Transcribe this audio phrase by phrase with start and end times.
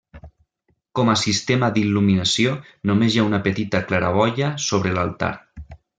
[0.99, 2.55] Com a sistema d'il·luminació
[2.93, 5.31] només hi ha una petita claraboia sobre l'altar.